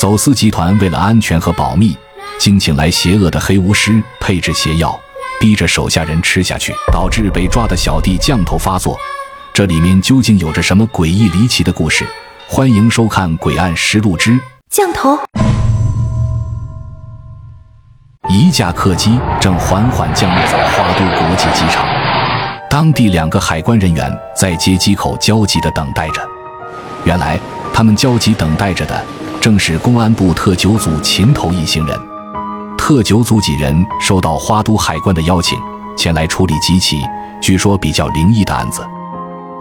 [0.00, 1.94] 走私集团为了安全和保密，
[2.38, 4.98] 竟请来邪恶的黑巫师配制邪药，
[5.38, 8.98] 逼着手下人吃下去，导致被抓的小弟降头发作。
[9.52, 12.06] 这里面究竟有着什么诡异离奇的故事？
[12.48, 14.40] 欢迎收看《诡案实录之
[14.70, 15.14] 降头》。
[18.30, 21.86] 一架客机正缓缓降落在花都国际机场，
[22.70, 26.26] 当地两个海关人员在接机口焦急地等待着。
[27.04, 27.38] 原来，
[27.74, 29.04] 他们焦急等待着的。
[29.40, 31.98] 正是公安部特九组秦头一行人，
[32.76, 35.58] 特九组几人收到花都海关的邀请，
[35.96, 37.00] 前来处理几起
[37.40, 38.86] 据说比较灵异的案子。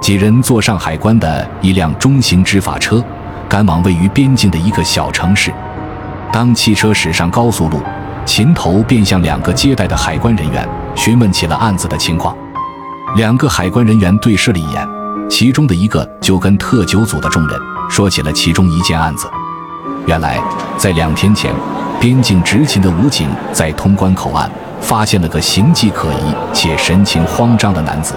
[0.01, 3.01] 几人坐上海关的一辆中型执法车，
[3.47, 5.49] 赶往位于边境的一个小城市。
[6.29, 7.81] 当汽车驶上高速路，
[8.25, 12.35] 秦头便向两个接待的海关人员询问起了案子的情况。
[13.15, 14.85] 两个海关人员对视了一眼，
[15.29, 17.57] 其中的一个就跟特九组的众人
[17.89, 19.29] 说起了其中一件案子。
[20.08, 20.41] 原来，
[20.77, 21.53] 在两天前，
[21.99, 24.49] 边境执勤的武警在通关口岸
[24.82, 28.15] 发现了个形迹可疑且神情慌张的男子。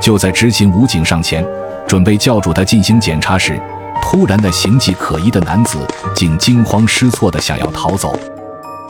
[0.00, 1.44] 就在执勤武警上前
[1.86, 3.60] 准备叫住他进行检查时，
[4.02, 5.78] 突然，的形迹可疑的男子
[6.14, 8.18] 竟惊慌失措地想要逃走，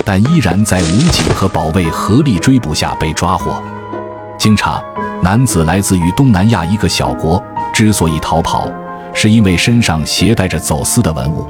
[0.04, 3.62] 但依然在武警和保卫合力追捕下被抓获。
[4.38, 4.82] 经查，
[5.22, 8.68] 男子来自于东南亚一个小国，之所以逃跑，
[9.12, 11.46] 是因为身上携带着走私的文物。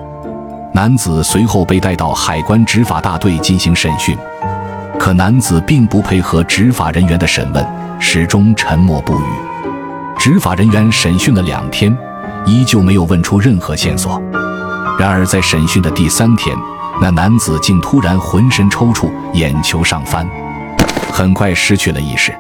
[0.75, 4.19] 男子随后被带到海关执法大队进行审讯，
[4.99, 7.65] 可男子并不配合执法人员的审问，
[8.01, 9.25] 始终沉默不语。
[10.19, 11.97] 执法人员审讯了两天，
[12.45, 14.21] 依旧没有问出任何线索。
[14.99, 16.57] 然而在审讯的第三天，
[17.01, 20.29] 那男子竟突然浑身抽搐，眼球上翻，
[21.13, 22.35] 很快失去了意识。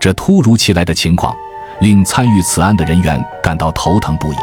[0.00, 1.32] 这突如其来的情况
[1.80, 4.36] 令参与此案的人员感到头疼不已。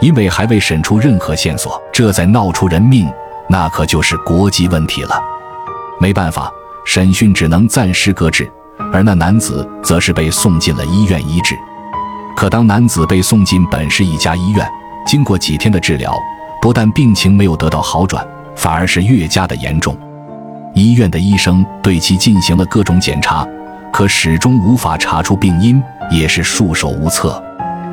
[0.00, 3.06] 因为还未审出任何线索，这再闹出人命，
[3.48, 5.20] 那可就是国际问题了。
[5.98, 6.50] 没办法，
[6.84, 8.50] 审讯只能暂时搁置，
[8.92, 11.54] 而那男子则是被送进了医院医治。
[12.36, 14.68] 可当男子被送进本市一家医院，
[15.06, 16.14] 经过几天的治疗，
[16.60, 18.22] 不但病情没有得到好转，
[18.54, 19.96] 反而是越加的严重。
[20.74, 23.46] 医院的医生对其进行了各种检查，
[23.90, 27.42] 可始终无法查出病因，也是束手无策。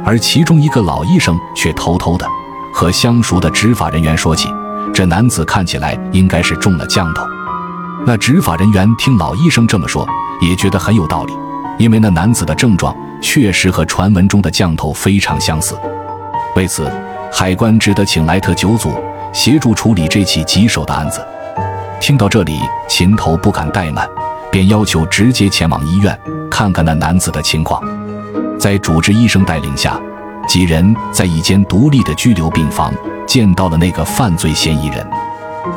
[0.06, 2.28] 而其中一个老医生却偷偷的
[2.74, 4.50] 和相熟的执法人员说起，
[4.94, 7.26] 这男子看起来应该是中了降头。
[8.06, 10.06] 那执法人员听老医生这么说，
[10.42, 11.34] 也觉得很有道理，
[11.78, 15.78] 因为那男子的症状确实和传闻中的降头非常相似。
[16.56, 16.92] 为此，
[17.32, 18.94] 海关只得请莱特九组
[19.32, 21.26] 协助处理这起棘手的案子。
[22.02, 22.60] 听到这里，
[22.90, 24.06] 秦头不敢怠慢，
[24.52, 26.20] 便要求直接前往医院
[26.52, 27.82] 看看那男子的情况。
[28.60, 30.00] 在主治医生带领下，
[30.48, 32.94] 几人在一间独立的拘留病房
[33.28, 35.06] 见到了那个犯罪嫌疑人。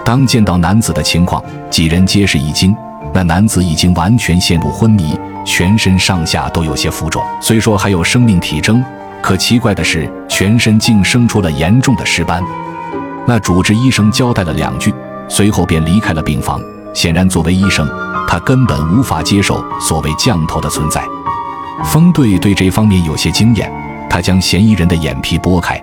[0.05, 2.77] 当见到男子的情况，几人皆是一惊。
[3.13, 7.23] 那男子已经完全陷入昏迷，全身上下都有些浮肿。
[7.41, 8.85] 虽说还有生命体征，
[9.23, 12.43] 可奇怪的是，全身竟生出了严重的尸斑。
[13.27, 14.93] 那主治医生交代了两句，
[15.29, 16.61] 随后便离开了病房。
[16.93, 17.89] 显然，作为医生，
[18.29, 21.03] 他根本无法接受所谓降头的存在。
[21.85, 23.71] 风队对这方面有些经验，
[24.09, 25.83] 他将嫌疑人的眼皮拨开，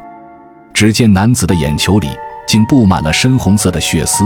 [0.74, 2.10] 只见男子的眼球里
[2.48, 4.24] 竟布满了深红色的血丝，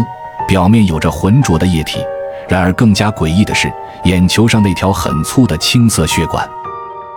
[0.47, 1.99] 表面有着浑浊的液体。
[2.47, 3.71] 然而更加诡异的是，
[4.05, 6.47] 眼球上那条很粗的青色血管。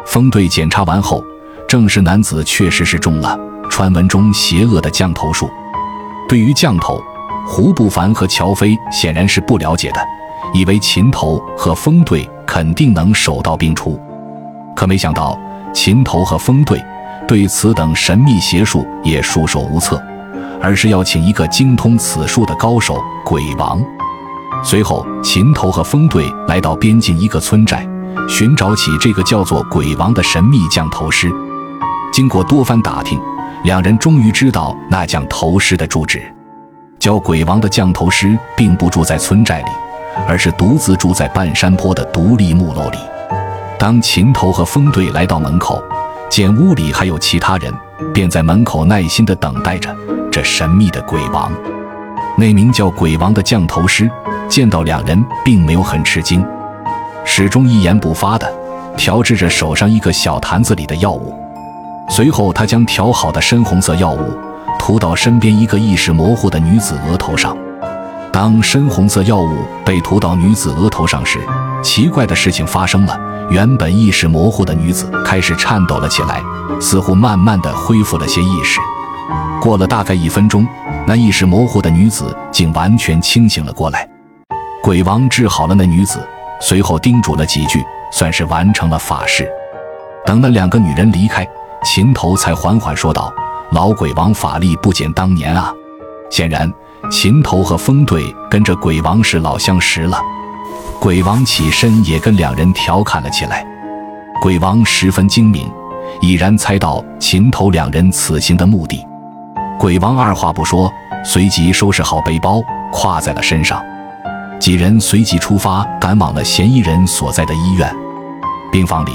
[0.05, 1.23] 风队检查完后，
[1.69, 3.39] 证实男子确实是中了
[3.71, 5.49] 传闻中邪恶的降头术。
[6.29, 7.01] 对于降头，
[7.47, 10.01] 胡不凡和乔飞显然是不了解的，
[10.53, 14.01] 以为秦头和风队肯定能手到病除。
[14.81, 15.39] 可没想到，
[15.75, 16.83] 秦头和风队
[17.29, 20.03] 对此等神秘邪术也束手无策，
[20.59, 23.79] 而是要请一个精通此术的高手——鬼王。
[24.65, 27.87] 随后，秦头和风队来到边境一个村寨，
[28.27, 31.31] 寻找起这个叫做鬼王的神秘降头师。
[32.11, 33.21] 经过多番打听，
[33.65, 36.23] 两人终于知道那降头师的住址。
[36.99, 39.69] 叫鬼王的降头师并不住在村寨里，
[40.27, 42.97] 而是独自住在半山坡的独立木楼里。
[43.81, 45.83] 当秦头和风队来到门口，
[46.29, 47.73] 见屋里还有其他人，
[48.13, 49.89] 便在门口耐心地等待着
[50.31, 51.51] 这神秘的鬼王。
[52.37, 54.11] 那名叫鬼王的降头师
[54.51, 56.45] 见到两人，并没有很吃惊，
[57.25, 58.47] 始终一言不发的
[58.99, 61.35] 调制着手上一个小坛子里的药物。
[62.11, 64.39] 随后，他将调好的深红色药物
[64.79, 67.57] 涂到身边一个意识模糊的女子额头上。
[68.33, 71.41] 当深红色药物被涂到女子额头上时，
[71.83, 73.19] 奇怪的事情发生了。
[73.51, 76.41] 原本意识模糊的女子开始颤抖了起来，
[76.81, 78.81] 似乎慢慢的恢复了些意识。
[79.61, 80.67] 过了大概一分钟，
[81.05, 84.09] 那意识模糊的女子竟完全清醒了过来。
[84.83, 86.21] 鬼王治好了那女子，
[86.61, 89.49] 随后叮嘱了几句，算是完成了法事。
[90.25, 91.45] 等那两个女人离开，
[91.83, 93.33] 秦头才缓缓说道
[93.73, 95.73] ：“老鬼王法力不减当年啊！”
[96.31, 96.73] 显然，
[97.11, 100.19] 秦头和风队跟着鬼王是老相识了。
[101.01, 103.67] 鬼王起身也跟两人调侃了起来。
[104.41, 105.69] 鬼王十分精明，
[106.21, 109.05] 已然猜到秦头两人此行的目的。
[109.79, 110.91] 鬼王二话不说，
[111.25, 112.63] 随即收拾好背包，
[112.93, 113.83] 挎在了身上。
[114.61, 117.93] 几人随即出发，赶往了嫌疑人所在的医院。
[118.71, 119.13] 病房里，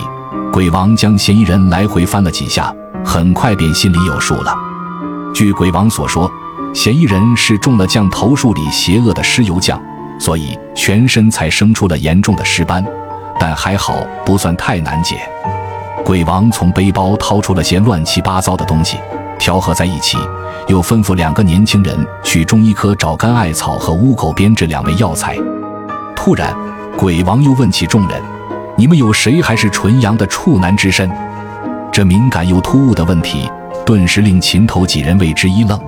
[0.52, 2.74] 鬼王将嫌疑人来回翻了几下，
[3.06, 4.54] 很快便心里有数了。
[5.34, 6.30] 据鬼王所说，
[6.76, 9.82] 嫌疑人是中了降头术里邪恶的尸油酱，
[10.20, 12.86] 所以全身才生出了严重的尸斑，
[13.40, 15.18] 但还好不算太难解。
[16.04, 18.98] 鬼王从背包掏出了些乱七八糟的东西，
[19.40, 20.18] 调和在一起。
[20.68, 25.38] 又吩咐两个年轻人去中医科找干艾草和乌狗鞭这两味药材。
[26.14, 26.54] 突然，
[26.98, 28.22] 鬼王又问起众人
[28.76, 31.10] ：“你们有谁还是纯阳的处男之身？”
[31.90, 33.50] 这敏感又突兀的问题，
[33.86, 35.80] 顿时令秦头几人为之一愣。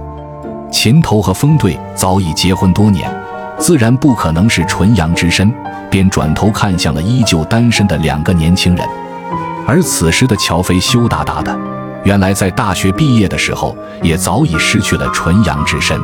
[0.71, 3.09] 秦头和风队早已结婚多年，
[3.57, 5.51] 自然不可能是纯阳之身，
[5.89, 8.87] 便转头看向了依旧单身的两个年轻人。
[9.65, 11.57] 而此时的乔飞羞答答的。
[12.03, 15.99] 原来在大学毕业的时候，也早已失去了纯阳之身。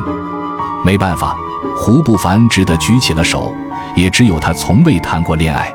[0.84, 1.34] 没办法，
[1.74, 3.54] 胡不凡只得举起了手，
[3.94, 5.72] 也只有他从未谈过恋爱。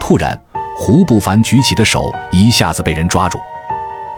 [0.00, 0.36] 突然，
[0.76, 3.38] 胡不凡举起的手一下子被人抓住，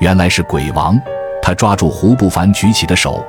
[0.00, 0.98] 原来是鬼王。
[1.42, 3.22] 他抓住胡不凡举起的手，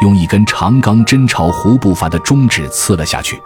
[0.00, 3.40] 用一根长钢针朝胡不凡的中指刺了下去。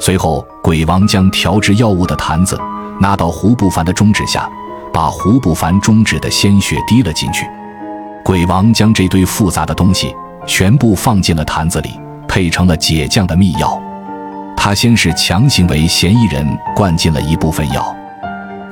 [0.00, 2.58] 随后，鬼王将调制药物的坛子
[3.00, 4.48] 拿到胡不凡的中指下。
[4.90, 7.46] 把胡不凡中指的鲜血滴了进去，
[8.24, 10.12] 鬼王将这堆复杂的东西
[10.44, 11.90] 全部放进了坛子里，
[12.26, 13.80] 配成了解降的秘药。
[14.56, 16.44] 他先是强行为嫌疑人
[16.74, 17.94] 灌进了一部分药，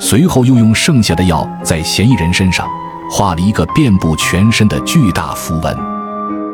[0.00, 2.66] 随后又用剩下的药在嫌疑人身上
[3.08, 5.95] 画了一个遍布全身的巨大符文。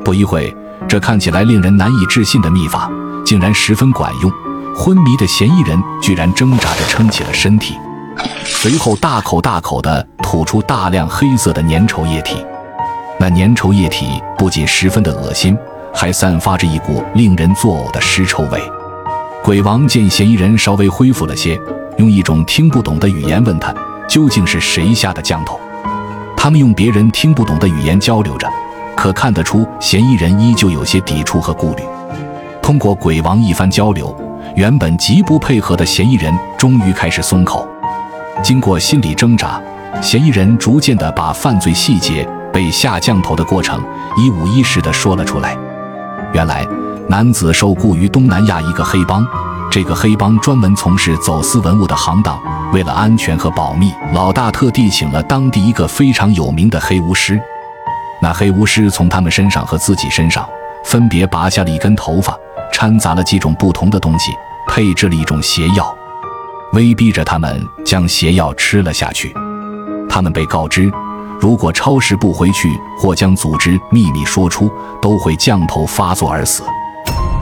[0.05, 0.55] 不一会，
[0.89, 2.91] 这看起来令人难以置信的秘法
[3.25, 4.31] 竟然十分管用，
[4.75, 7.77] 昏迷的嫌疑人居然挣扎着撑起了身体。
[8.45, 12.45] 随后大口大口地吐出大量黑色的粘稠液体，
[13.19, 15.57] 那粘稠液体不仅十分的恶心，
[15.95, 18.61] 还散发着一股令人作呕的尸臭味。
[19.43, 21.61] 鬼王见嫌疑人稍微恢复了些，
[21.97, 23.75] 用一种听不懂的语言问他
[24.09, 25.59] 究竟是谁下的降头。
[26.37, 28.49] 他们用别人听不懂的语言交流着，
[29.03, 31.83] 可看得出嫌疑人依旧有些抵触和顾虑。
[32.63, 34.17] 通过鬼王一番交流，
[34.55, 37.67] 原本极不配合的嫌疑人终于开始松口。
[38.45, 39.61] 经过心理挣扎，
[40.01, 43.83] 嫌疑人逐渐地把犯罪细节、被下降头的过程
[44.17, 45.59] 一五一十地说了出来。
[46.33, 46.65] 原来，
[47.09, 49.27] 男子受雇于东南亚一个黑帮，
[49.69, 52.39] 这个黑帮专门从事走私文物的行当。
[52.73, 57.43] 为了安全和保密，老大特地请了当地一个非常有名的黑巫师。
[58.23, 60.49] 那黑巫师从他们身上和自己身上
[60.85, 62.39] 分别拔下了一根头发，
[62.73, 64.31] 掺杂了几种不同的东西，
[64.69, 65.93] 配制了一种邪药。
[66.73, 69.35] 威逼着他们将邪药吃了下去。
[70.09, 70.89] 他们被告知，
[71.41, 74.71] 如果超时不回去或将组织秘密说出，
[75.01, 76.63] 都会降头发作而死。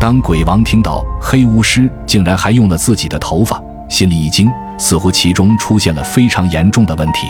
[0.01, 7.27] 当鬼王听到黑巫师竟然还用了自己的头发，心里一惊，似乎其中出现了非常严重的问题。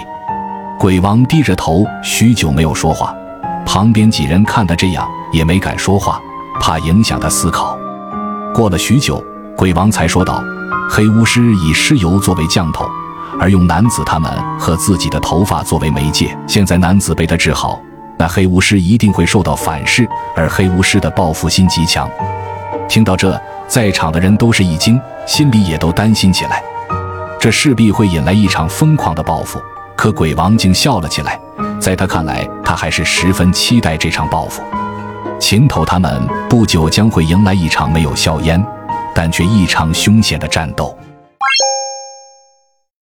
[0.79, 3.13] 鬼王低着头，许久没有说话。
[3.67, 6.21] 旁边几人看他这样，也没敢说话，
[6.61, 7.79] 怕影响他思考。
[8.55, 9.23] 过了许久，
[9.57, 10.43] 鬼王才说道。
[10.93, 12.85] 黑巫师以尸油作为降头，
[13.39, 16.37] 而用男子他们和自己的头发作为媒介。
[16.49, 17.81] 现在男子被他治好，
[18.19, 22.11] 那黑巫师一定会受到反噬，而黑巫师的报复心极强。
[22.89, 26.61] 听到这，在场的人都是一惊，心里也都担心起来。
[27.39, 29.63] 这势必会引来一场疯狂的报复。
[29.97, 31.39] 可鬼王竟笑了起来，
[31.81, 34.63] 在他看来，他还是十分期待这场报复。
[35.41, 38.65] 秦头他们不久将会迎来一场没有硝烟。
[39.13, 40.97] 但却异常凶险的战斗。